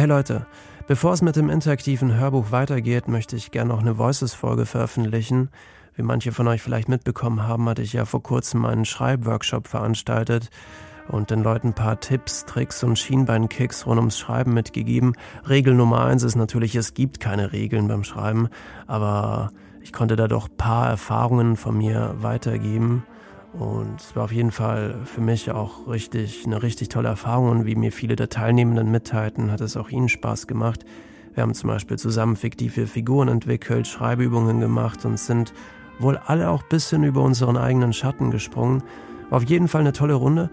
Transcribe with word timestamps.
Hey 0.00 0.08
Leute, 0.08 0.46
bevor 0.86 1.12
es 1.12 1.20
mit 1.20 1.36
dem 1.36 1.50
interaktiven 1.50 2.16
Hörbuch 2.16 2.52
weitergeht, 2.52 3.06
möchte 3.06 3.36
ich 3.36 3.50
gerne 3.50 3.68
noch 3.68 3.80
eine 3.80 3.98
Voices-Folge 3.98 4.64
veröffentlichen. 4.64 5.50
Wie 5.94 6.00
manche 6.00 6.32
von 6.32 6.48
euch 6.48 6.62
vielleicht 6.62 6.88
mitbekommen 6.88 7.46
haben, 7.46 7.68
hatte 7.68 7.82
ich 7.82 7.92
ja 7.92 8.06
vor 8.06 8.22
kurzem 8.22 8.64
einen 8.64 8.86
Schreibworkshop 8.86 9.68
veranstaltet 9.68 10.48
und 11.08 11.28
den 11.28 11.42
Leuten 11.42 11.68
ein 11.68 11.74
paar 11.74 12.00
Tipps, 12.00 12.46
Tricks 12.46 12.82
und 12.82 12.98
Schienbeinkicks 12.98 13.84
rund 13.84 13.98
ums 13.98 14.18
Schreiben 14.18 14.54
mitgegeben. 14.54 15.16
Regel 15.46 15.74
Nummer 15.74 16.06
eins 16.06 16.22
ist 16.22 16.34
natürlich, 16.34 16.74
es 16.76 16.94
gibt 16.94 17.20
keine 17.20 17.52
Regeln 17.52 17.86
beim 17.86 18.02
Schreiben, 18.02 18.48
aber 18.86 19.52
ich 19.82 19.92
konnte 19.92 20.16
da 20.16 20.28
doch 20.28 20.48
ein 20.48 20.56
paar 20.56 20.88
Erfahrungen 20.88 21.56
von 21.56 21.76
mir 21.76 22.14
weitergeben. 22.20 23.04
Und 23.52 24.00
es 24.00 24.14
war 24.14 24.24
auf 24.24 24.32
jeden 24.32 24.52
Fall 24.52 24.94
für 25.04 25.20
mich 25.20 25.50
auch 25.50 25.88
richtig, 25.88 26.44
eine 26.46 26.62
richtig 26.62 26.88
tolle 26.88 27.08
Erfahrung. 27.08 27.50
Und 27.50 27.66
wie 27.66 27.74
mir 27.74 27.92
viele 27.92 28.16
der 28.16 28.28
Teilnehmenden 28.28 28.90
mitteilten, 28.90 29.50
hat 29.50 29.60
es 29.60 29.76
auch 29.76 29.90
ihnen 29.90 30.08
Spaß 30.08 30.46
gemacht. 30.46 30.84
Wir 31.34 31.42
haben 31.42 31.54
zum 31.54 31.68
Beispiel 31.68 31.98
zusammen 31.98 32.36
fiktive 32.36 32.86
Figuren 32.86 33.28
entwickelt, 33.28 33.86
Schreibübungen 33.86 34.60
gemacht 34.60 35.04
und 35.04 35.18
sind 35.18 35.52
wohl 35.98 36.16
alle 36.16 36.50
auch 36.50 36.62
ein 36.62 36.68
bisschen 36.68 37.04
über 37.04 37.22
unseren 37.22 37.56
eigenen 37.56 37.92
Schatten 37.92 38.30
gesprungen. 38.30 38.82
War 39.28 39.38
auf 39.38 39.44
jeden 39.44 39.68
Fall 39.68 39.82
eine 39.82 39.92
tolle 39.92 40.14
Runde. 40.14 40.50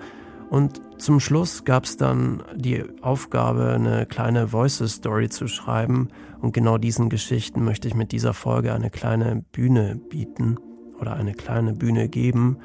Und 0.49 0.81
zum 0.97 1.19
Schluss 1.19 1.65
gab 1.65 1.83
es 1.83 1.97
dann 1.97 2.41
die 2.55 2.83
Aufgabe, 3.01 3.73
eine 3.73 4.05
kleine 4.05 4.53
Voices-Story 4.53 5.29
zu 5.29 5.47
schreiben. 5.47 6.09
Und 6.41 6.53
genau 6.53 6.77
diesen 6.77 7.09
Geschichten 7.09 7.63
möchte 7.63 7.87
ich 7.87 7.95
mit 7.95 8.11
dieser 8.11 8.33
Folge 8.33 8.73
eine 8.73 8.89
kleine 8.89 9.43
Bühne 9.51 9.99
bieten 10.09 10.57
oder 10.99 11.13
eine 11.13 11.33
kleine 11.33 11.73
Bühne 11.73 12.07
geben. 12.07 12.57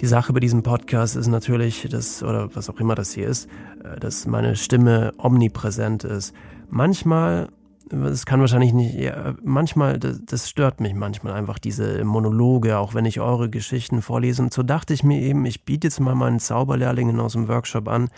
Die 0.00 0.06
Sache 0.06 0.32
bei 0.32 0.40
diesem 0.40 0.62
Podcast 0.64 1.14
ist 1.14 1.28
natürlich, 1.28 1.88
dass, 1.88 2.22
oder 2.22 2.54
was 2.54 2.68
auch 2.68 2.80
immer 2.80 2.96
das 2.96 3.12
hier 3.12 3.28
ist, 3.28 3.48
äh, 3.84 3.98
dass 4.00 4.26
meine 4.26 4.56
Stimme 4.56 5.12
omnipräsent 5.18 6.02
ist. 6.02 6.34
Manchmal, 6.68 7.48
das 7.88 8.26
kann 8.26 8.40
wahrscheinlich 8.40 8.72
nicht, 8.72 8.94
ja, 8.94 9.34
manchmal, 9.44 9.98
das, 9.98 10.20
das, 10.24 10.50
stört 10.50 10.80
mich 10.80 10.94
manchmal 10.94 11.34
einfach, 11.34 11.60
diese 11.60 12.04
Monologe, 12.04 12.78
auch 12.78 12.94
wenn 12.94 13.04
ich 13.04 13.20
eure 13.20 13.48
Geschichten 13.48 14.02
vorlese. 14.02 14.42
Und 14.42 14.52
so 14.52 14.64
dachte 14.64 14.94
ich 14.94 15.04
mir 15.04 15.20
eben, 15.20 15.46
ich 15.46 15.64
biete 15.64 15.86
jetzt 15.86 16.00
mal 16.00 16.16
meinen 16.16 16.40
Zauberlehrlingen 16.40 17.20
aus 17.20 17.34
dem 17.34 17.46
Workshop 17.46 17.86
an, 17.86 18.08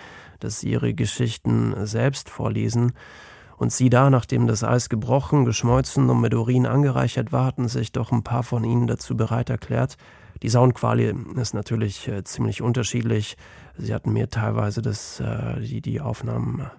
dass 0.41 0.61
sie 0.61 0.71
ihre 0.71 0.95
Geschichten 0.95 1.75
selbst 1.87 2.31
vorlesen. 2.31 2.93
Und 3.59 3.73
sie 3.73 3.91
da, 3.91 4.09
nachdem 4.09 4.47
das 4.47 4.65
Eis 4.65 4.89
gebrochen, 4.89 5.45
geschmolzen 5.45 6.09
und 6.09 6.21
mit 6.21 6.35
Urin 6.35 6.67
angereichert 6.67 7.33
war, 7.33 7.45
hatten 7.45 7.69
sich 7.69 7.93
doch 7.93 8.13
ein 8.13 8.23
paar 8.23 8.43
von 8.43 8.65
ihnen 8.65 8.87
dazu 8.87 9.17
bereit 9.17 9.51
erklärt, 9.51 9.97
die 10.43 10.49
Soundquali 10.49 11.15
ist 11.37 11.55
natürlich 11.55 12.09
äh, 12.09 12.25
ziemlich 12.25 12.63
unterschiedlich. 12.63 13.37
Sie 13.77 13.95
hatten 13.95 14.13
mir 14.13 14.29
teilweise 14.29 14.83
das, 14.83 15.21
äh, 15.21 15.61
die, 15.61 15.81
die 15.81 16.01
Aufnahmen 16.01 16.71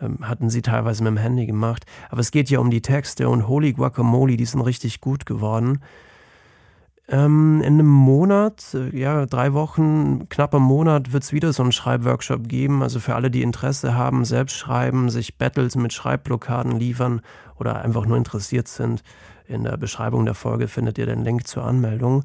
ähm, 0.00 0.18
hatten 0.22 0.50
sie 0.50 0.62
teilweise 0.62 1.02
mit 1.02 1.12
dem 1.12 1.16
Handy 1.18 1.46
gemacht. 1.46 1.84
Aber 2.08 2.20
es 2.20 2.30
geht 2.30 2.50
ja 2.50 2.58
um 2.58 2.70
die 2.70 2.82
Texte 2.82 3.28
und 3.28 3.48
Holy 3.48 3.72
Guacamole, 3.72 4.36
die 4.36 4.44
sind 4.44 4.60
richtig 4.60 5.00
gut 5.00 5.26
geworden. 5.26 5.80
Ähm, 7.08 7.60
in 7.60 7.74
einem 7.74 7.88
Monat, 7.88 8.74
äh, 8.74 8.96
ja, 8.96 9.26
drei 9.26 9.52
Wochen, 9.52 10.28
knapper 10.28 10.60
Monat, 10.60 11.12
wird 11.12 11.24
es 11.24 11.32
wieder 11.32 11.52
so 11.52 11.62
einen 11.62 11.72
Schreibworkshop 11.72 12.48
geben. 12.48 12.82
Also 12.82 13.00
für 13.00 13.16
alle, 13.16 13.30
die 13.30 13.42
Interesse 13.42 13.94
haben, 13.94 14.24
selbst 14.24 14.56
schreiben, 14.56 15.10
sich 15.10 15.36
Battles 15.36 15.74
mit 15.74 15.92
Schreibblockaden 15.92 16.78
liefern 16.78 17.20
oder 17.58 17.82
einfach 17.82 18.06
nur 18.06 18.16
interessiert 18.16 18.68
sind. 18.68 19.02
In 19.48 19.64
der 19.64 19.76
Beschreibung 19.76 20.24
der 20.24 20.34
Folge 20.34 20.68
findet 20.68 20.98
ihr 20.98 21.06
den 21.06 21.24
Link 21.24 21.48
zur 21.48 21.64
Anmeldung. 21.64 22.24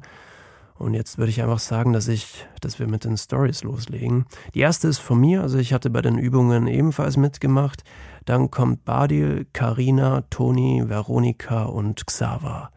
Und 0.78 0.94
jetzt 0.94 1.16
würde 1.16 1.30
ich 1.30 1.42
einfach 1.42 1.58
sagen, 1.58 1.92
dass 1.92 2.08
ich, 2.08 2.46
dass 2.60 2.78
wir 2.78 2.86
mit 2.86 3.04
den 3.04 3.16
Stories 3.16 3.62
loslegen. 3.62 4.26
Die 4.54 4.60
erste 4.60 4.88
ist 4.88 4.98
von 4.98 5.18
mir, 5.18 5.42
also 5.42 5.58
ich 5.58 5.72
hatte 5.72 5.88
bei 5.88 6.02
den 6.02 6.18
Übungen 6.18 6.66
ebenfalls 6.66 7.16
mitgemacht. 7.16 7.82
Dann 8.26 8.50
kommt 8.50 8.84
Badil, 8.84 9.46
Karina, 9.52 10.22
Toni, 10.28 10.84
Veronika 10.86 11.64
und 11.64 12.06
Xava. 12.06 12.70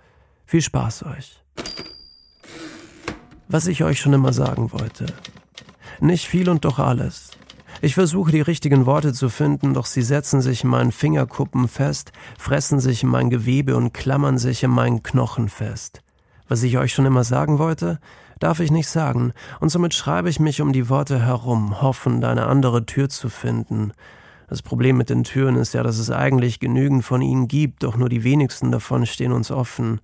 Viel 0.45 0.61
Spaß 0.61 1.06
euch. 1.08 1.44
Was 3.50 3.68
ich 3.68 3.84
euch 3.84 4.00
schon 4.00 4.13
immer 4.13 4.31
sagen 4.31 4.72
wollte. 4.72 5.07
Nicht 6.00 6.28
viel 6.28 6.50
und 6.50 6.66
doch 6.66 6.79
alles. 6.79 7.31
Ich 7.81 7.96
versuche 7.96 8.31
die 8.31 8.41
richtigen 8.41 8.85
Worte 8.85 9.13
zu 9.13 9.29
finden, 9.29 9.73
doch 9.73 9.85
sie 9.85 10.02
setzen 10.02 10.41
sich 10.41 10.63
in 10.63 10.69
meinen 10.69 10.91
Fingerkuppen 10.91 11.68
fest, 11.68 12.12
fressen 12.38 12.79
sich 12.79 13.03
in 13.03 13.09
mein 13.09 13.29
Gewebe 13.29 13.75
und 13.75 13.94
klammern 13.94 14.38
sich 14.38 14.63
in 14.63 14.72
meinen 14.72 15.02
Knochen 15.02 15.50
fest. 15.50 16.02
Was 16.49 16.63
ich 16.63 16.79
euch 16.79 16.93
schon 16.93 17.05
immer 17.05 17.23
sagen 17.23 17.59
wollte, 17.59 17.99
darf 18.39 18.59
ich 18.59 18.71
nicht 18.71 18.87
sagen, 18.87 19.33
und 19.59 19.69
somit 19.69 19.93
schreibe 19.93 20.29
ich 20.29 20.39
mich 20.39 20.61
um 20.61 20.73
die 20.73 20.89
Worte 20.89 21.23
herum, 21.23 21.79
hoffend 21.79 22.25
eine 22.25 22.47
andere 22.47 22.87
Tür 22.87 23.07
zu 23.07 23.29
finden. 23.29 23.93
Das 24.47 24.63
Problem 24.63 24.97
mit 24.97 25.11
den 25.11 25.23
Türen 25.23 25.55
ist 25.55 25.75
ja, 25.75 25.83
dass 25.83 25.99
es 25.99 26.09
eigentlich 26.09 26.59
genügend 26.59 27.05
von 27.05 27.21
ihnen 27.21 27.47
gibt, 27.47 27.83
doch 27.83 27.97
nur 27.97 28.09
die 28.09 28.23
wenigsten 28.23 28.71
davon 28.71 29.05
stehen 29.05 29.31
uns 29.31 29.51
offen. 29.51 30.01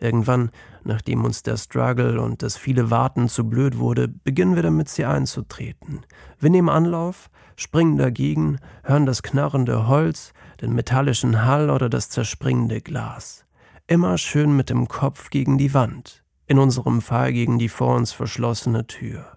Irgendwann, 0.00 0.50
nachdem 0.82 1.26
uns 1.26 1.42
der 1.42 1.58
Struggle 1.58 2.22
und 2.22 2.42
das 2.42 2.56
viele 2.56 2.90
Warten 2.90 3.28
zu 3.28 3.44
blöd 3.44 3.76
wurde, 3.78 4.08
beginnen 4.08 4.56
wir 4.56 4.62
damit, 4.62 4.88
sie 4.88 5.04
einzutreten. 5.04 6.00
Wir 6.40 6.48
nehmen 6.48 6.70
Anlauf, 6.70 7.28
springen 7.54 7.98
dagegen, 7.98 8.56
hören 8.82 9.04
das 9.04 9.22
knarrende 9.22 9.88
Holz, 9.88 10.32
den 10.62 10.74
metallischen 10.74 11.44
Hall 11.44 11.68
oder 11.68 11.90
das 11.90 12.08
zerspringende 12.08 12.80
Glas 12.80 13.44
immer 13.86 14.18
schön 14.18 14.56
mit 14.56 14.70
dem 14.70 14.88
Kopf 14.88 15.30
gegen 15.30 15.58
die 15.58 15.74
Wand, 15.74 16.22
in 16.46 16.58
unserem 16.58 17.00
Fall 17.00 17.32
gegen 17.32 17.58
die 17.58 17.68
vor 17.68 17.96
uns 17.96 18.12
verschlossene 18.12 18.86
Tür. 18.86 19.36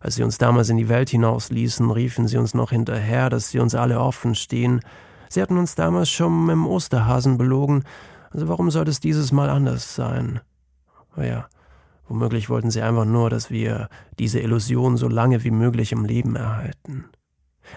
Als 0.00 0.16
sie 0.16 0.22
uns 0.22 0.38
damals 0.38 0.68
in 0.68 0.76
die 0.76 0.88
Welt 0.88 1.10
hinausließen, 1.10 1.90
riefen 1.90 2.28
sie 2.28 2.36
uns 2.36 2.54
noch 2.54 2.70
hinterher, 2.70 3.30
dass 3.30 3.50
sie 3.50 3.58
uns 3.58 3.74
alle 3.74 3.98
offen 3.98 4.34
stehen. 4.34 4.80
Sie 5.28 5.42
hatten 5.42 5.58
uns 5.58 5.74
damals 5.74 6.10
schon 6.10 6.46
dem 6.46 6.66
Osterhasen 6.66 7.38
belogen, 7.38 7.82
also 8.30 8.48
warum 8.48 8.70
sollte 8.70 8.90
es 8.90 9.00
dieses 9.00 9.32
Mal 9.32 9.48
anders 9.48 9.94
sein? 9.94 10.40
Oh 11.16 11.22
ja, 11.22 11.48
womöglich 12.06 12.50
wollten 12.50 12.70
sie 12.70 12.82
einfach 12.82 13.06
nur, 13.06 13.30
dass 13.30 13.50
wir 13.50 13.88
diese 14.18 14.40
Illusion 14.40 14.96
so 14.96 15.08
lange 15.08 15.42
wie 15.42 15.50
möglich 15.50 15.90
im 15.90 16.04
Leben 16.04 16.36
erhalten. 16.36 17.06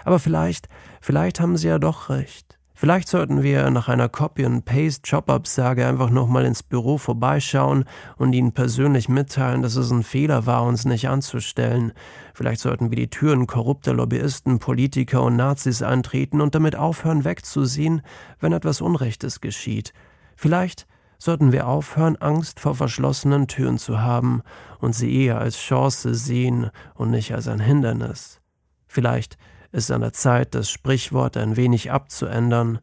Aber 0.04 0.18
vielleicht, 0.18 0.68
vielleicht 1.00 1.40
haben 1.40 1.56
sie 1.56 1.68
ja 1.68 1.78
doch 1.78 2.10
recht. 2.10 2.59
Vielleicht 2.80 3.08
sollten 3.08 3.42
wir 3.42 3.68
nach 3.68 3.88
einer 3.88 4.08
Copy-and-Paste-Job-Absage 4.08 5.86
einfach 5.86 6.08
nochmal 6.08 6.46
ins 6.46 6.62
Büro 6.62 6.96
vorbeischauen 6.96 7.84
und 8.16 8.32
ihnen 8.32 8.52
persönlich 8.52 9.06
mitteilen, 9.10 9.60
dass 9.60 9.76
es 9.76 9.90
ein 9.90 10.02
Fehler 10.02 10.46
war, 10.46 10.62
uns 10.62 10.86
nicht 10.86 11.06
anzustellen. 11.06 11.92
Vielleicht 12.32 12.62
sollten 12.62 12.88
wir 12.88 12.96
die 12.96 13.10
Türen 13.10 13.46
korrupter 13.46 13.92
Lobbyisten, 13.92 14.60
Politiker 14.60 15.22
und 15.22 15.36
Nazis 15.36 15.82
eintreten 15.82 16.40
und 16.40 16.54
damit 16.54 16.74
aufhören 16.74 17.24
wegzusehen, 17.24 18.00
wenn 18.38 18.54
etwas 18.54 18.80
Unrechtes 18.80 19.42
geschieht. 19.42 19.92
Vielleicht 20.34 20.86
sollten 21.18 21.52
wir 21.52 21.68
aufhören, 21.68 22.16
Angst 22.16 22.60
vor 22.60 22.74
verschlossenen 22.74 23.46
Türen 23.46 23.76
zu 23.76 24.00
haben 24.00 24.40
und 24.78 24.94
sie 24.94 25.14
eher 25.14 25.38
als 25.38 25.58
Chance 25.58 26.14
sehen 26.14 26.70
und 26.94 27.10
nicht 27.10 27.34
als 27.34 27.46
ein 27.46 27.60
Hindernis. 27.60 28.40
Vielleicht 28.88 29.36
ist 29.72 29.90
an 29.90 30.00
der 30.00 30.12
Zeit, 30.12 30.54
das 30.54 30.70
Sprichwort 30.70 31.36
ein 31.36 31.56
wenig 31.56 31.90
abzuändern. 31.90 32.80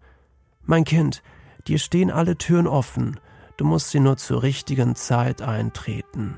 Mein 0.63 0.83
Kind, 0.83 1.21
dir 1.67 1.79
stehen 1.79 2.11
alle 2.11 2.37
Türen 2.37 2.67
offen, 2.67 3.19
du 3.57 3.65
musst 3.65 3.91
sie 3.91 3.99
nur 3.99 4.17
zur 4.17 4.43
richtigen 4.43 4.95
Zeit 4.95 5.41
eintreten. 5.41 6.35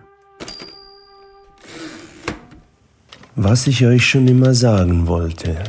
Was 3.35 3.67
ich 3.67 3.85
euch 3.85 4.05
schon 4.05 4.27
immer 4.27 4.53
sagen 4.53 5.07
wollte. 5.07 5.63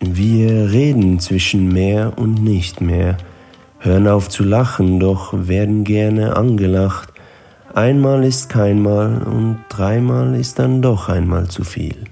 Wir 0.00 0.72
reden 0.72 1.20
zwischen 1.20 1.72
mehr 1.72 2.18
und 2.18 2.42
nicht 2.42 2.80
mehr, 2.80 3.16
hören 3.78 4.08
auf 4.08 4.28
zu 4.28 4.42
lachen, 4.42 4.98
doch 4.98 5.32
werden 5.32 5.84
gerne 5.84 6.36
angelacht. 6.36 7.12
Einmal 7.72 8.24
ist 8.24 8.48
keinmal 8.48 9.22
und 9.22 9.60
dreimal 9.68 10.34
ist 10.34 10.58
dann 10.58 10.82
doch 10.82 11.08
einmal 11.08 11.48
zu 11.48 11.64
viel. 11.64 12.04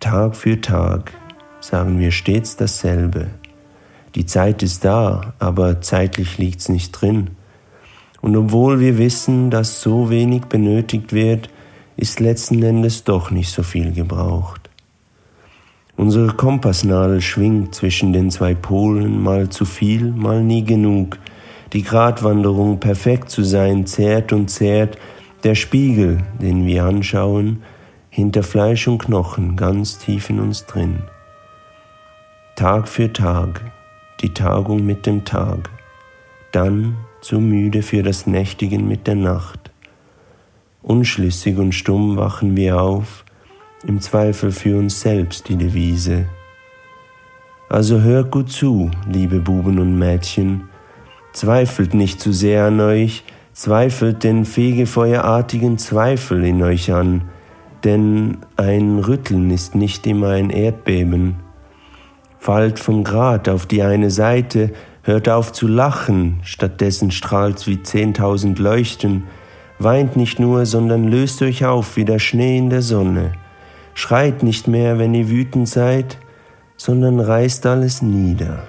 Tag 0.00 0.36
für 0.36 0.60
Tag 0.60 1.12
sagen 1.60 1.98
wir 1.98 2.10
stets 2.10 2.56
dasselbe. 2.56 3.28
Die 4.14 4.26
Zeit 4.26 4.62
ist 4.62 4.84
da, 4.84 5.34
aber 5.38 5.80
zeitlich 5.80 6.38
liegt's 6.38 6.68
nicht 6.68 6.92
drin. 6.92 7.30
Und 8.20 8.36
obwohl 8.36 8.78
wir 8.78 8.98
wissen, 8.98 9.50
dass 9.50 9.80
so 9.80 10.10
wenig 10.10 10.44
benötigt 10.46 11.12
wird, 11.12 11.48
ist 11.96 12.20
letzten 12.20 12.62
Endes 12.62 13.04
doch 13.04 13.30
nicht 13.30 13.50
so 13.50 13.62
viel 13.62 13.92
gebraucht. 13.92 14.68
Unsere 15.96 16.34
Kompassnadel 16.34 17.22
schwingt 17.22 17.74
zwischen 17.74 18.12
den 18.12 18.30
zwei 18.30 18.54
Polen, 18.54 19.22
mal 19.22 19.48
zu 19.48 19.64
viel, 19.64 20.12
mal 20.12 20.42
nie 20.42 20.62
genug. 20.62 21.18
Die 21.72 21.82
Gratwanderung 21.82 22.80
perfekt 22.80 23.30
zu 23.30 23.42
sein 23.42 23.86
zehrt 23.86 24.32
und 24.34 24.50
zehrt, 24.50 24.98
der 25.42 25.54
Spiegel, 25.54 26.18
den 26.40 26.66
wir 26.66 26.84
anschauen, 26.84 27.62
hinter 28.16 28.42
Fleisch 28.42 28.88
und 28.88 28.96
Knochen 28.96 29.56
ganz 29.56 29.98
tief 29.98 30.30
in 30.30 30.40
uns 30.40 30.64
drin. 30.64 31.02
Tag 32.54 32.88
für 32.88 33.12
Tag, 33.12 33.60
die 34.22 34.32
Tagung 34.32 34.86
mit 34.86 35.04
dem 35.04 35.26
Tag, 35.26 35.68
dann 36.50 36.96
zu 37.20 37.38
müde 37.40 37.82
für 37.82 38.02
das 38.02 38.26
Nächtigen 38.26 38.88
mit 38.88 39.06
der 39.06 39.16
Nacht. 39.16 39.70
Unschlüssig 40.80 41.58
und 41.58 41.74
stumm 41.74 42.16
wachen 42.16 42.56
wir 42.56 42.80
auf, 42.80 43.22
im 43.86 44.00
Zweifel 44.00 44.50
für 44.50 44.78
uns 44.78 44.98
selbst 44.98 45.50
die 45.50 45.56
Devise. 45.56 46.24
Also 47.68 48.00
hört 48.00 48.30
gut 48.30 48.50
zu, 48.50 48.90
liebe 49.06 49.40
Buben 49.40 49.78
und 49.78 49.98
Mädchen, 49.98 50.70
zweifelt 51.34 51.92
nicht 51.92 52.18
zu 52.18 52.32
sehr 52.32 52.64
an 52.64 52.80
euch, 52.80 53.24
zweifelt 53.52 54.24
den 54.24 54.46
fegefeuerartigen 54.46 55.76
Zweifel 55.76 56.46
in 56.46 56.62
euch 56.62 56.90
an, 56.94 57.28
denn 57.84 58.38
ein 58.56 58.98
Rütteln 58.98 59.50
ist 59.50 59.74
nicht 59.74 60.06
immer 60.06 60.30
ein 60.30 60.50
Erdbeben. 60.50 61.36
Fallt 62.38 62.78
vom 62.78 63.04
Grat 63.04 63.48
auf 63.48 63.66
die 63.66 63.82
eine 63.82 64.10
Seite, 64.10 64.72
hört 65.02 65.28
auf 65.28 65.52
zu 65.52 65.68
lachen, 65.68 66.40
stattdessen 66.42 67.10
strahlt's 67.10 67.66
wie 67.66 67.82
zehntausend 67.82 68.58
Leuchten, 68.58 69.24
weint 69.78 70.16
nicht 70.16 70.40
nur, 70.40 70.66
sondern 70.66 71.04
löst 71.04 71.42
euch 71.42 71.64
auf 71.64 71.96
wie 71.96 72.04
der 72.04 72.18
Schnee 72.18 72.58
in 72.58 72.70
der 72.70 72.82
Sonne, 72.82 73.32
schreit 73.94 74.42
nicht 74.42 74.68
mehr, 74.68 74.98
wenn 74.98 75.14
ihr 75.14 75.28
wütend 75.28 75.68
seid, 75.68 76.18
sondern 76.76 77.20
reißt 77.20 77.66
alles 77.66 78.02
nieder. 78.02 78.64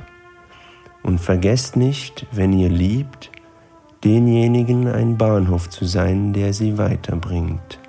Und 1.04 1.20
vergesst 1.20 1.76
nicht, 1.76 2.26
wenn 2.32 2.54
ihr 2.54 2.70
liebt, 2.70 3.32
denjenigen 4.04 4.88
ein 4.88 5.18
Bahnhof 5.18 5.70
zu 5.70 5.86
sein, 5.86 6.34
der 6.34 6.54
sie 6.54 6.78
weiterbringt. 6.78 7.80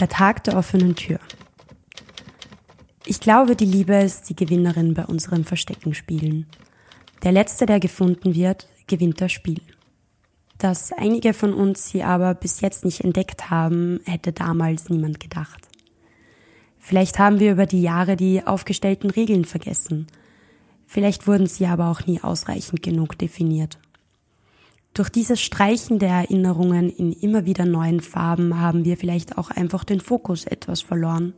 Der 0.00 0.08
Tag 0.08 0.42
der 0.44 0.56
offenen 0.56 0.96
Tür. 0.96 1.20
Ich 3.06 3.20
glaube, 3.20 3.54
die 3.54 3.66
Liebe 3.66 3.94
ist 3.94 4.28
die 4.30 4.36
Gewinnerin 4.36 4.94
bei 4.94 5.04
unserem 5.04 5.44
Versteckenspielen. 5.44 6.46
Der 7.22 7.32
Letzte, 7.32 7.66
der 7.66 7.80
gefunden 7.80 8.34
wird, 8.34 8.68
gewinnt 8.86 9.20
das 9.20 9.30
Spiel. 9.30 9.60
Dass 10.58 10.92
einige 10.92 11.34
von 11.34 11.54
uns 11.54 11.88
sie 11.88 12.02
aber 12.02 12.34
bis 12.34 12.60
jetzt 12.60 12.84
nicht 12.84 13.02
entdeckt 13.02 13.50
haben, 13.50 14.00
hätte 14.04 14.32
damals 14.32 14.88
niemand 14.88 15.20
gedacht. 15.20 15.68
Vielleicht 16.78 17.18
haben 17.18 17.38
wir 17.38 17.52
über 17.52 17.66
die 17.66 17.82
Jahre 17.82 18.16
die 18.16 18.46
aufgestellten 18.46 19.10
Regeln 19.10 19.44
vergessen– 19.44 20.06
Vielleicht 20.92 21.28
wurden 21.28 21.46
sie 21.46 21.66
aber 21.66 21.86
auch 21.86 22.04
nie 22.06 22.20
ausreichend 22.20 22.82
genug 22.82 23.16
definiert. 23.16 23.78
Durch 24.94 25.08
dieses 25.08 25.40
Streichen 25.40 26.00
der 26.00 26.10
Erinnerungen 26.10 26.90
in 26.90 27.12
immer 27.12 27.46
wieder 27.46 27.64
neuen 27.64 28.00
Farben 28.00 28.58
haben 28.58 28.84
wir 28.84 28.96
vielleicht 28.96 29.38
auch 29.38 29.50
einfach 29.50 29.84
den 29.84 30.00
Fokus 30.00 30.44
etwas 30.44 30.82
verloren. 30.82 31.32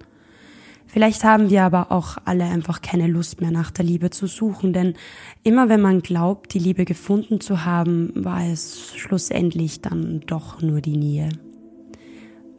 Vielleicht 0.86 1.24
haben 1.24 1.48
wir 1.50 1.62
aber 1.62 1.92
auch 1.92 2.18
alle 2.24 2.44
einfach 2.44 2.82
keine 2.82 3.06
Lust 3.06 3.40
mehr 3.40 3.50
nach 3.50 3.70
der 3.70 3.84
Liebe 3.84 4.10
zu 4.10 4.26
suchen, 4.26 4.72
denn 4.72 4.94
immer 5.42 5.68
wenn 5.68 5.80
man 5.80 6.00
glaubt, 6.00 6.52
die 6.54 6.58
Liebe 6.58 6.84
gefunden 6.84 7.40
zu 7.40 7.64
haben, 7.64 8.12
war 8.14 8.46
es 8.46 8.92
schlussendlich 8.96 9.80
dann 9.80 10.20
doch 10.26 10.60
nur 10.60 10.80
die 10.80 10.96
Nähe. 10.96 11.30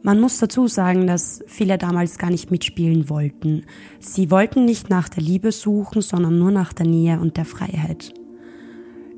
Man 0.02 0.20
muss 0.20 0.38
dazu 0.38 0.68
sagen, 0.68 1.06
dass 1.06 1.44
viele 1.46 1.78
damals 1.78 2.18
gar 2.18 2.30
nicht 2.30 2.50
mitspielen 2.50 3.08
wollten. 3.08 3.66
Sie 4.00 4.30
wollten 4.30 4.64
nicht 4.64 4.90
nach 4.90 5.08
der 5.08 5.22
Liebe 5.22 5.50
suchen, 5.50 6.02
sondern 6.02 6.38
nur 6.38 6.50
nach 6.50 6.72
der 6.72 6.86
Nähe 6.86 7.18
und 7.20 7.36
der 7.36 7.44
Freiheit. 7.44 8.12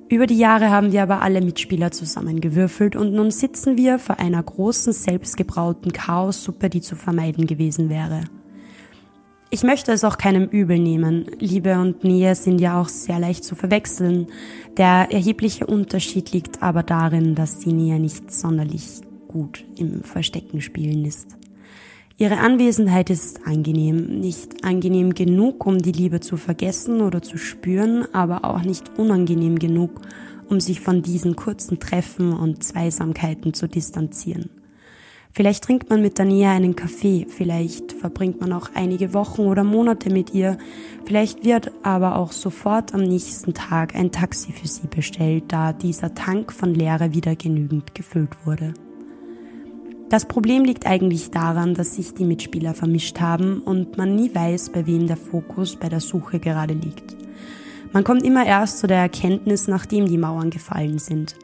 Über 0.08 0.26
die 0.26 0.38
Jahre 0.38 0.70
haben 0.70 0.92
wir 0.92 1.02
aber 1.02 1.20
alle 1.20 1.40
Mitspieler 1.40 1.90
zusammengewürfelt 1.90 2.94
und 2.94 3.12
nun 3.12 3.32
sitzen 3.32 3.76
wir 3.76 3.98
vor 3.98 4.20
einer 4.20 4.40
großen 4.40 4.92
selbstgebrauten 4.92 5.92
Chaossuppe, 5.92 6.70
die 6.70 6.80
zu 6.80 6.94
vermeiden 6.94 7.46
gewesen 7.48 7.88
wäre. 7.88 8.22
Ich 9.50 9.64
möchte 9.64 9.90
es 9.90 10.04
auch 10.04 10.16
keinem 10.16 10.48
übel 10.48 10.78
nehmen. 10.78 11.26
Liebe 11.38 11.78
und 11.78 12.04
Nähe 12.04 12.34
sind 12.36 12.60
ja 12.60 12.80
auch 12.80 12.88
sehr 12.88 13.18
leicht 13.18 13.42
zu 13.42 13.56
verwechseln. 13.56 14.28
Der 14.76 15.08
erhebliche 15.10 15.66
Unterschied 15.66 16.32
liegt 16.32 16.62
aber 16.62 16.84
darin, 16.84 17.34
dass 17.34 17.58
die 17.58 17.72
Nähe 17.72 17.98
nicht 17.98 18.32
sonderlich 18.32 19.00
gut 19.28 19.64
im 19.76 20.02
Verstecken 20.04 20.60
spielen 20.60 21.04
ist. 21.04 21.36
Ihre 22.18 22.38
Anwesenheit 22.38 23.10
ist 23.10 23.46
angenehm, 23.46 24.20
nicht 24.20 24.64
angenehm 24.64 25.12
genug, 25.12 25.66
um 25.66 25.76
die 25.76 25.92
Liebe 25.92 26.20
zu 26.20 26.38
vergessen 26.38 27.02
oder 27.02 27.20
zu 27.20 27.36
spüren, 27.36 28.06
aber 28.14 28.46
auch 28.46 28.62
nicht 28.62 28.98
unangenehm 28.98 29.58
genug, 29.58 30.00
um 30.48 30.58
sich 30.58 30.80
von 30.80 31.02
diesen 31.02 31.36
kurzen 31.36 31.78
Treffen 31.78 32.32
und 32.32 32.64
Zweisamkeiten 32.64 33.52
zu 33.52 33.68
distanzieren. 33.68 34.48
Vielleicht 35.30 35.64
trinkt 35.64 35.90
man 35.90 36.00
mit 36.00 36.18
Nähe 36.18 36.48
einen 36.48 36.74
Kaffee, 36.74 37.26
vielleicht 37.28 37.92
verbringt 37.92 38.40
man 38.40 38.54
auch 38.54 38.70
einige 38.72 39.12
Wochen 39.12 39.42
oder 39.42 39.62
Monate 39.62 40.08
mit 40.08 40.32
ihr, 40.32 40.56
vielleicht 41.04 41.44
wird 41.44 41.70
aber 41.82 42.16
auch 42.16 42.32
sofort 42.32 42.94
am 42.94 43.02
nächsten 43.02 43.52
Tag 43.52 43.94
ein 43.94 44.10
Taxi 44.10 44.52
für 44.52 44.66
sie 44.66 44.86
bestellt, 44.86 45.44
da 45.48 45.74
dieser 45.74 46.14
Tank 46.14 46.50
von 46.50 46.74
Leere 46.74 47.12
wieder 47.12 47.36
genügend 47.36 47.94
gefüllt 47.94 48.46
wurde. 48.46 48.72
Das 50.08 50.24
Problem 50.24 50.64
liegt 50.64 50.86
eigentlich 50.86 51.32
daran, 51.32 51.74
dass 51.74 51.96
sich 51.96 52.14
die 52.14 52.24
Mitspieler 52.24 52.74
vermischt 52.74 53.20
haben 53.20 53.60
und 53.60 53.98
man 53.98 54.14
nie 54.14 54.32
weiß, 54.32 54.70
bei 54.70 54.86
wem 54.86 55.08
der 55.08 55.16
Fokus 55.16 55.74
bei 55.74 55.88
der 55.88 55.98
Suche 55.98 56.38
gerade 56.38 56.74
liegt. 56.74 57.16
Man 57.92 58.04
kommt 58.04 58.22
immer 58.22 58.46
erst 58.46 58.78
zu 58.78 58.86
der 58.86 58.98
Erkenntnis, 58.98 59.66
nachdem 59.66 60.06
die 60.06 60.18
Mauern 60.18 60.50
gefallen 60.50 60.98
sind. 60.98 61.34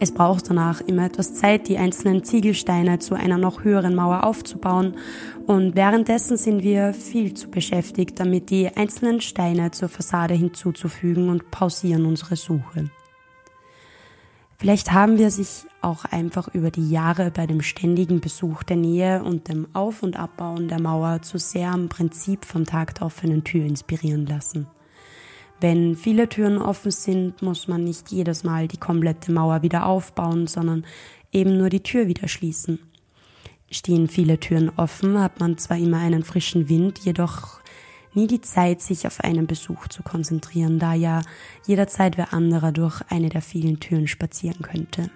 Es 0.00 0.10
braucht 0.10 0.48
danach 0.48 0.80
immer 0.80 1.04
etwas 1.04 1.34
Zeit, 1.34 1.68
die 1.68 1.76
einzelnen 1.76 2.24
Ziegelsteine 2.24 2.98
zu 2.98 3.14
einer 3.14 3.36
noch 3.36 3.62
höheren 3.62 3.94
Mauer 3.94 4.24
aufzubauen 4.24 4.94
und 5.46 5.76
währenddessen 5.76 6.36
sind 6.36 6.62
wir 6.62 6.94
viel 6.94 7.34
zu 7.34 7.50
beschäftigt, 7.50 8.18
damit 8.18 8.50
die 8.50 8.74
einzelnen 8.74 9.20
Steine 9.20 9.70
zur 9.70 9.88
Fassade 9.88 10.34
hinzuzufügen 10.34 11.28
und 11.28 11.50
pausieren 11.50 12.06
unsere 12.06 12.36
Suche. 12.36 12.90
Vielleicht 14.62 14.92
haben 14.92 15.18
wir 15.18 15.32
sich 15.32 15.64
auch 15.80 16.04
einfach 16.04 16.46
über 16.54 16.70
die 16.70 16.88
Jahre 16.88 17.32
bei 17.32 17.48
dem 17.48 17.62
ständigen 17.62 18.20
Besuch 18.20 18.62
der 18.62 18.76
Nähe 18.76 19.24
und 19.24 19.48
dem 19.48 19.66
Auf- 19.72 20.04
und 20.04 20.16
Abbauen 20.16 20.68
der 20.68 20.80
Mauer 20.80 21.20
zu 21.20 21.36
sehr 21.36 21.72
am 21.72 21.88
Prinzip 21.88 22.44
vom 22.44 22.64
Tag 22.64 22.94
der 22.94 23.06
offenen 23.06 23.42
Tür 23.42 23.64
inspirieren 23.64 24.24
lassen. 24.24 24.68
Wenn 25.60 25.96
viele 25.96 26.28
Türen 26.28 26.58
offen 26.58 26.92
sind, 26.92 27.42
muss 27.42 27.66
man 27.66 27.82
nicht 27.82 28.12
jedes 28.12 28.44
Mal 28.44 28.68
die 28.68 28.76
komplette 28.76 29.32
Mauer 29.32 29.62
wieder 29.62 29.84
aufbauen, 29.84 30.46
sondern 30.46 30.84
eben 31.32 31.58
nur 31.58 31.68
die 31.68 31.82
Tür 31.82 32.06
wieder 32.06 32.28
schließen. 32.28 32.78
Stehen 33.68 34.06
viele 34.06 34.38
Türen 34.38 34.70
offen, 34.76 35.18
hat 35.18 35.40
man 35.40 35.58
zwar 35.58 35.76
immer 35.76 35.98
einen 35.98 36.22
frischen 36.22 36.68
Wind, 36.68 37.00
jedoch 37.00 37.61
nie 38.14 38.26
die 38.26 38.40
Zeit, 38.40 38.82
sich 38.82 39.06
auf 39.06 39.20
einen 39.20 39.46
Besuch 39.46 39.88
zu 39.88 40.02
konzentrieren, 40.02 40.78
da 40.78 40.94
ja 40.94 41.22
jederzeit 41.66 42.16
wer 42.16 42.32
anderer 42.32 42.72
durch 42.72 43.00
eine 43.08 43.28
der 43.28 43.42
vielen 43.42 43.80
Türen 43.80 44.06
spazieren 44.06 44.62
könnte. 44.62 45.10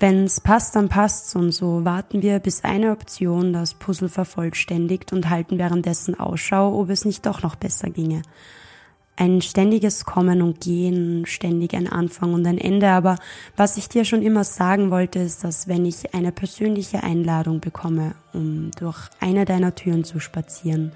Wenn's 0.00 0.40
passt, 0.40 0.76
dann 0.76 0.88
passt's 0.88 1.36
und 1.36 1.52
so 1.52 1.84
warten 1.84 2.22
wir, 2.22 2.38
bis 2.38 2.64
eine 2.64 2.92
Option 2.92 3.52
das 3.52 3.74
Puzzle 3.74 4.08
vervollständigt 4.08 5.12
und 5.12 5.28
halten 5.28 5.58
währenddessen 5.58 6.18
Ausschau, 6.18 6.80
ob 6.80 6.88
es 6.88 7.04
nicht 7.04 7.26
doch 7.26 7.42
noch 7.42 7.54
besser 7.54 7.90
ginge. 7.90 8.22
Ein 9.16 9.42
ständiges 9.42 10.06
Kommen 10.06 10.40
und 10.40 10.62
Gehen, 10.62 11.26
ständig 11.26 11.74
ein 11.74 11.86
Anfang 11.86 12.32
und 12.32 12.46
ein 12.46 12.56
Ende, 12.56 12.88
aber 12.88 13.18
was 13.54 13.76
ich 13.76 13.90
dir 13.90 14.06
schon 14.06 14.22
immer 14.22 14.44
sagen 14.44 14.90
wollte, 14.90 15.18
ist, 15.18 15.44
dass 15.44 15.68
wenn 15.68 15.84
ich 15.84 16.14
eine 16.14 16.32
persönliche 16.32 17.02
Einladung 17.02 17.60
bekomme, 17.60 18.14
um 18.32 18.70
durch 18.78 19.10
eine 19.20 19.44
deiner 19.44 19.74
Türen 19.74 20.04
zu 20.04 20.18
spazieren, 20.18 20.92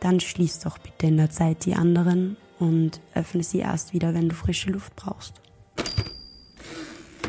dann 0.00 0.20
schließ 0.20 0.60
doch 0.60 0.78
bitte 0.78 1.06
in 1.06 1.16
der 1.16 1.30
Zeit 1.30 1.64
die 1.64 1.74
anderen 1.74 2.36
und 2.58 3.00
öffne 3.14 3.42
sie 3.42 3.58
erst 3.58 3.92
wieder, 3.92 4.14
wenn 4.14 4.28
du 4.28 4.34
frische 4.34 4.70
Luft 4.70 4.94
brauchst. 4.96 5.34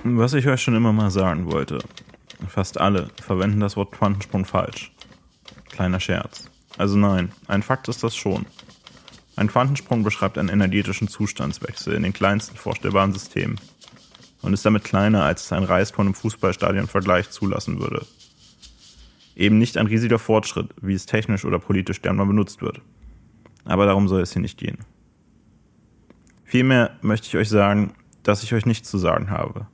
Was 0.04 0.34
ich 0.34 0.48
euch 0.48 0.62
schon 0.62 0.76
immer 0.76 0.94
mal 0.94 1.12
sagen 1.12 1.52
wollte. 1.52 1.80
Fast 2.48 2.80
alle 2.80 3.10
verwenden 3.22 3.60
das 3.60 3.76
Wort 3.76 3.92
Quantensprung 3.92 4.46
falsch. 4.46 4.92
Kleiner 5.70 6.00
Scherz. 6.00 6.50
Also 6.78 6.98
nein, 6.98 7.32
ein 7.48 7.64
Fakt 7.64 7.90
ist 7.90 8.04
das 8.04 8.16
schon. 8.16 8.46
Ein 9.36 9.48
Quantensprung 9.48 10.04
beschreibt 10.04 10.38
einen 10.38 10.50
energetischen 10.50 11.08
Zustandswechsel 11.08 11.94
in 11.94 12.04
den 12.04 12.14
kleinsten 12.14 12.56
vorstellbaren 12.56 13.14
Systemen 13.14 13.60
und 14.42 14.54
ist 14.54 14.66
damit 14.66 14.84
kleiner, 14.84 15.24
als 15.24 15.46
es 15.46 15.54
ein 15.54 15.64
Reiskorn 15.64 16.08
im 16.08 16.14
Fußballstadion 16.14 16.88
Vergleich 16.88 17.30
zulassen 17.30 17.80
würde 17.80 18.06
eben 19.40 19.58
nicht 19.58 19.78
ein 19.78 19.88
riesiger 19.88 20.20
Fortschritt, 20.20 20.70
wie 20.82 20.94
es 20.94 21.06
technisch 21.06 21.46
oder 21.46 21.60
politisch 21.60 22.02
gern 22.02 22.18
mal 22.18 22.26
benutzt 22.26 22.62
wird. 22.62 22.82
Aber 23.66 23.86
darum 23.86 24.08
soll 24.08 24.22
es 24.22 24.34
hier 24.34 24.42
nicht 24.42 24.60
gehen. 24.60 24.80
Vielmehr 26.44 26.92
möchte 27.02 27.28
ich 27.28 27.38
euch 27.38 27.50
sagen, 27.50 27.94
dass 28.24 28.44
ich 28.44 28.54
euch 28.54 28.66
nichts 28.66 28.90
zu 28.90 28.98
sagen 28.98 29.30
habe. 29.30 29.68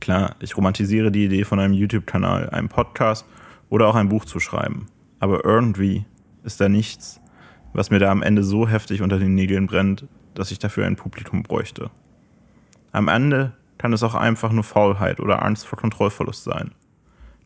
Klar, 0.00 0.36
ich 0.40 0.56
romantisiere 0.56 1.12
die 1.12 1.26
Idee 1.26 1.44
von 1.44 1.60
einem 1.60 1.74
YouTube-Kanal, 1.74 2.50
einem 2.50 2.68
Podcast 2.68 3.24
oder 3.68 3.86
auch 3.86 3.94
ein 3.94 4.08
Buch 4.08 4.24
zu 4.24 4.40
schreiben. 4.40 4.86
Aber 5.20 5.44
irgendwie 5.44 6.04
ist 6.44 6.60
da 6.60 6.68
nichts, 6.68 7.20
was 7.72 7.90
mir 7.90 7.98
da 7.98 8.10
am 8.10 8.22
Ende 8.22 8.42
so 8.42 8.68
heftig 8.68 9.02
unter 9.02 9.18
den 9.18 9.34
Nägeln 9.34 9.66
brennt, 9.66 10.06
dass 10.34 10.50
ich 10.50 10.58
dafür 10.58 10.86
ein 10.86 10.96
Publikum 10.96 11.42
bräuchte. 11.42 11.90
Am 12.92 13.08
Ende 13.08 13.52
kann 13.76 13.92
es 13.92 14.02
auch 14.02 14.14
einfach 14.14 14.50
nur 14.50 14.64
Faulheit 14.64 15.20
oder 15.20 15.44
Angst 15.44 15.66
vor 15.66 15.78
Kontrollverlust 15.78 16.44
sein. 16.44 16.72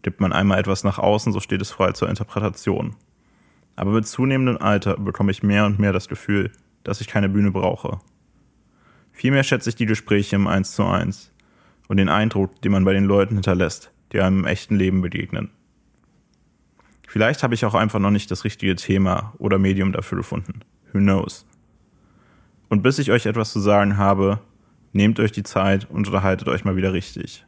Gibt 0.02 0.21
man 0.21 0.32
einmal 0.32 0.59
etwas 0.59 0.85
nach 0.85 0.99
außen, 0.99 1.32
so 1.32 1.40
steht 1.40 1.62
es 1.62 1.71
frei 1.71 1.92
zur 1.92 2.09
Interpretation. 2.09 2.97
Aber 3.76 3.92
mit 3.92 4.06
zunehmendem 4.06 4.59
Alter 4.59 4.97
bekomme 4.97 5.30
ich 5.30 5.42
mehr 5.42 5.64
und 5.64 5.78
mehr 5.78 5.92
das 5.92 6.09
Gefühl, 6.09 6.50
dass 6.85 7.00
ich 7.00 7.06
keine 7.06 7.28
Bühne 7.28 7.50
brauche. 7.50 8.00
Vielmehr 9.12 9.44
schätze 9.44 9.68
ich 9.68 9.76
die 9.76 9.87
Gespräche 9.87 10.37
im 10.37 10.47
Eins 10.47 10.73
zu 10.73 10.85
eins 10.85 11.32
und 11.88 11.99
den 11.99 12.09
Eindruck, 12.09 12.61
den 12.62 12.73
man 12.73 12.85
bei 12.85 12.92
den 12.92 13.04
Leuten 13.04 13.35
hinterlässt, 13.35 13.92
die 14.12 14.21
einem 14.21 14.40
im 14.40 14.47
echten 14.47 14.76
Leben 14.76 15.02
begegnen. 15.02 15.50
Vielleicht 17.06 17.42
habe 17.42 17.54
ich 17.54 17.64
auch 17.64 17.75
einfach 17.75 17.99
noch 17.99 18.11
nicht 18.11 18.30
das 18.30 18.44
richtige 18.44 18.75
Thema 18.75 19.35
oder 19.38 19.59
Medium 19.59 19.92
dafür 19.92 20.18
gefunden. 20.18 20.61
Who 20.92 20.99
knows? 20.99 21.47
Und 22.71 22.82
bis 22.82 22.99
ich 22.99 23.11
euch 23.11 23.26
etwas 23.26 23.52
zu 23.52 23.61
sagen 23.61 23.99
habe, 23.99 24.40
nehmt 24.92 25.21
euch 25.21 25.30
die 25.30 25.42
Zeit 25.42 25.88
und 25.90 26.06
unterhaltet 26.06 26.49
euch 26.49 26.64
mal 26.64 26.76
wieder 26.76 26.94
richtig. 26.94 27.44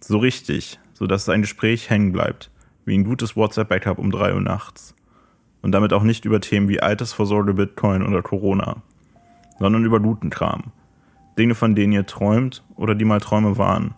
So 0.00 0.18
richtig, 0.18 0.80
so 0.94 1.06
dass 1.06 1.28
ein 1.28 1.42
Gespräch 1.42 1.90
hängen 1.90 2.12
bleibt, 2.12 2.50
wie 2.84 2.96
ein 2.96 3.04
gutes 3.04 3.36
WhatsApp-Backup 3.36 3.98
um 3.98 4.10
drei 4.10 4.32
Uhr 4.32 4.40
nachts. 4.40 4.94
Und 5.60 5.72
damit 5.72 5.92
auch 5.92 6.02
nicht 6.02 6.24
über 6.24 6.40
Themen 6.40 6.68
wie 6.68 6.80
Altersvorsorge, 6.80 7.54
Bitcoin 7.54 8.02
oder 8.06 8.22
Corona, 8.22 8.82
sondern 9.58 9.84
über 9.84 9.98
Lutenkram. 9.98 10.72
Dinge, 11.38 11.54
von 11.54 11.74
denen 11.74 11.92
ihr 11.92 12.06
träumt 12.06 12.62
oder 12.76 12.94
die 12.94 13.04
mal 13.04 13.20
Träume 13.20 13.58
waren. 13.58 13.94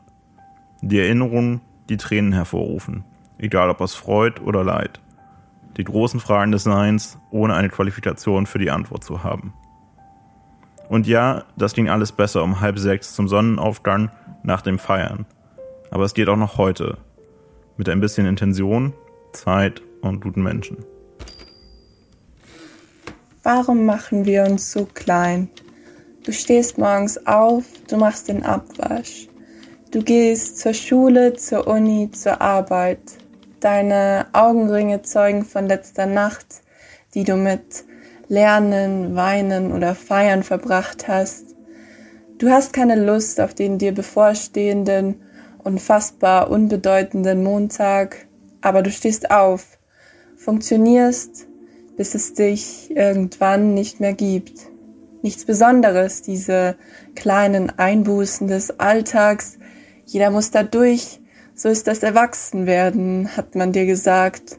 Die 0.80 0.98
Erinnerungen, 0.98 1.60
die 1.88 1.96
Tränen 1.96 2.32
hervorrufen, 2.32 3.04
egal 3.38 3.70
ob 3.70 3.80
aus 3.80 3.94
Freud 3.94 4.40
oder 4.42 4.64
Leid. 4.64 5.00
Die 5.76 5.84
großen 5.84 6.20
Fragen 6.20 6.52
des 6.52 6.62
Seins, 6.62 7.18
ohne 7.30 7.54
eine 7.54 7.68
Qualifikation 7.68 8.46
für 8.46 8.58
die 8.58 8.70
Antwort 8.70 9.04
zu 9.04 9.22
haben. 9.22 9.52
Und 10.88 11.06
ja, 11.06 11.44
das 11.56 11.74
ging 11.74 11.88
alles 11.88 12.12
besser 12.12 12.42
um 12.42 12.60
halb 12.60 12.78
sechs 12.78 13.14
zum 13.14 13.28
Sonnenaufgang 13.28 14.10
nach 14.42 14.62
dem 14.62 14.78
Feiern. 14.78 15.26
Aber 15.90 16.04
es 16.04 16.14
geht 16.14 16.28
auch 16.28 16.36
noch 16.36 16.58
heute. 16.58 16.98
Mit 17.76 17.88
ein 17.88 18.00
bisschen 18.00 18.26
Intention, 18.26 18.94
Zeit 19.32 19.82
und 20.00 20.20
guten 20.20 20.42
Menschen. 20.42 20.78
Warum 23.42 23.84
machen 23.84 24.24
wir 24.24 24.44
uns 24.44 24.72
so 24.72 24.86
klein? 24.86 25.48
Du 26.24 26.32
stehst 26.32 26.78
morgens 26.78 27.26
auf, 27.26 27.64
du 27.88 27.96
machst 27.96 28.28
den 28.28 28.44
Abwasch. 28.44 29.28
Du 29.92 30.02
gehst 30.02 30.58
zur 30.58 30.74
Schule, 30.74 31.34
zur 31.34 31.68
Uni, 31.68 32.10
zur 32.10 32.40
Arbeit. 32.40 32.98
Deine 33.60 34.26
Augenringe 34.32 35.02
zeugen 35.02 35.44
von 35.44 35.66
letzter 35.66 36.06
Nacht, 36.06 36.46
die 37.14 37.22
du 37.22 37.36
mit 37.36 37.84
Lernen, 38.28 39.14
Weinen 39.14 39.72
oder 39.72 39.94
Feiern 39.94 40.42
verbracht 40.42 41.06
hast. 41.06 41.54
Du 42.38 42.50
hast 42.50 42.72
keine 42.72 42.96
Lust 42.96 43.40
auf 43.40 43.54
den 43.54 43.78
dir 43.78 43.92
bevorstehenden, 43.92 45.22
unfassbar 45.66 46.48
unbedeutenden 46.48 47.42
Montag, 47.42 48.26
aber 48.60 48.82
du 48.82 48.90
stehst 48.90 49.32
auf, 49.32 49.78
funktionierst, 50.36 51.48
bis 51.96 52.14
es 52.14 52.34
dich 52.34 52.94
irgendwann 52.94 53.74
nicht 53.74 53.98
mehr 53.98 54.12
gibt. 54.12 54.60
Nichts 55.22 55.44
Besonderes, 55.44 56.22
diese 56.22 56.76
kleinen 57.16 57.76
Einbußen 57.78 58.46
des 58.46 58.78
Alltags. 58.78 59.58
Jeder 60.04 60.30
muss 60.30 60.52
da 60.52 60.62
durch. 60.62 61.20
So 61.54 61.68
ist 61.68 61.88
das 61.88 62.04
Erwachsenwerden, 62.04 63.36
hat 63.36 63.56
man 63.56 63.72
dir 63.72 63.86
gesagt. 63.86 64.58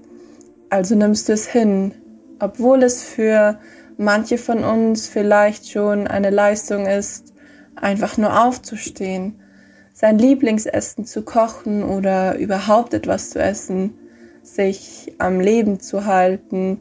Also 0.70 0.96
nimmst 0.96 1.30
du 1.30 1.34
es 1.34 1.48
hin, 1.48 1.94
obwohl 2.40 2.84
es 2.84 3.02
für 3.02 3.60
manche 3.98 4.38
von 4.38 4.66
uns 4.66 5.08
vielleicht 5.08 5.70
schon 5.70 6.08
eine 6.08 6.32
Leistung 6.32 6.86
ist, 6.86 7.34
einfach 7.76 8.18
nur 8.18 8.44
aufzustehen, 8.44 9.40
sein 10.00 10.20
Lieblingsessen 10.20 11.06
zu 11.06 11.24
kochen 11.24 11.82
oder 11.82 12.38
überhaupt 12.38 12.94
etwas 12.94 13.32
zu 13.32 13.40
essen, 13.40 13.96
sich 14.44 15.12
am 15.18 15.40
Leben 15.40 15.80
zu 15.80 16.06
halten. 16.06 16.80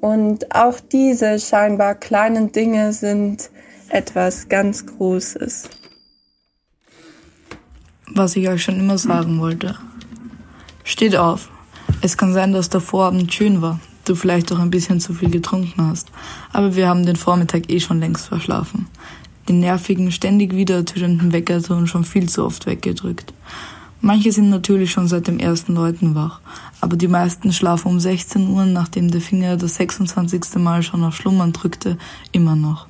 Und 0.00 0.52
auch 0.52 0.80
diese 0.80 1.38
scheinbar 1.38 1.94
kleinen 1.94 2.50
Dinge 2.50 2.92
sind 2.92 3.50
etwas 3.88 4.48
ganz 4.48 4.84
Großes. 4.84 5.70
Was 8.08 8.34
ich 8.34 8.48
euch 8.48 8.64
schon 8.64 8.80
immer 8.80 8.98
sagen 8.98 9.38
wollte. 9.38 9.76
Steht 10.82 11.14
auf. 11.14 11.50
Es 12.02 12.16
kann 12.16 12.32
sein, 12.32 12.52
dass 12.52 12.68
der 12.68 12.80
Vorabend 12.80 13.32
schön 13.32 13.62
war, 13.62 13.78
du 14.06 14.16
vielleicht 14.16 14.50
auch 14.50 14.58
ein 14.58 14.70
bisschen 14.70 14.98
zu 14.98 15.14
viel 15.14 15.30
getrunken 15.30 15.86
hast. 15.86 16.08
Aber 16.52 16.74
wir 16.74 16.88
haben 16.88 17.06
den 17.06 17.14
Vormittag 17.14 17.70
eh 17.70 17.78
schon 17.78 18.00
längst 18.00 18.26
verschlafen. 18.26 18.88
Den 19.50 19.58
nervigen, 19.58 20.12
ständig 20.12 20.54
wieder 20.54 20.76
ertönenden 20.76 21.32
Weckerton 21.32 21.88
schon 21.88 22.04
viel 22.04 22.28
zu 22.28 22.44
oft 22.44 22.66
weggedrückt. 22.66 23.34
Manche 24.00 24.30
sind 24.30 24.48
natürlich 24.48 24.92
schon 24.92 25.08
seit 25.08 25.26
dem 25.26 25.40
ersten 25.40 25.74
Läuten 25.74 26.14
wach, 26.14 26.40
aber 26.80 26.96
die 26.96 27.08
meisten 27.08 27.52
schlafen 27.52 27.88
um 27.88 27.98
16 27.98 28.48
Uhr, 28.48 28.64
nachdem 28.64 29.10
der 29.10 29.20
Finger 29.20 29.56
das 29.56 29.74
26. 29.74 30.54
Mal 30.58 30.84
schon 30.84 31.02
auf 31.02 31.16
Schlummern 31.16 31.52
drückte, 31.52 31.98
immer 32.30 32.54
noch. 32.54 32.86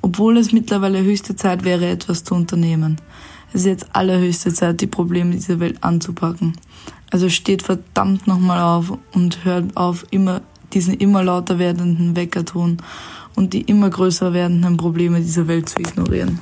Obwohl 0.00 0.36
es 0.36 0.52
mittlerweile 0.52 1.02
höchste 1.02 1.34
Zeit 1.34 1.64
wäre, 1.64 1.88
etwas 1.88 2.22
zu 2.22 2.36
unternehmen. 2.36 3.00
Es 3.48 3.62
ist 3.62 3.66
jetzt 3.66 3.88
allerhöchste 3.92 4.54
Zeit, 4.54 4.80
die 4.82 4.86
Probleme 4.86 5.32
dieser 5.32 5.58
Welt 5.58 5.82
anzupacken. 5.82 6.52
Also 7.10 7.28
steht 7.28 7.64
verdammt 7.64 8.28
nochmal 8.28 8.62
auf 8.62 8.96
und 9.12 9.44
hört 9.44 9.76
auf, 9.76 10.06
immer 10.12 10.40
diesen 10.72 10.94
immer 10.94 11.24
lauter 11.24 11.58
werdenden 11.58 12.14
Weckerton 12.14 12.78
und 13.36 13.52
die 13.52 13.62
immer 13.62 13.90
größer 13.90 14.32
werdenden 14.32 14.76
Probleme 14.76 15.20
dieser 15.20 15.48
Welt 15.48 15.68
zu 15.68 15.80
ignorieren. 15.80 16.38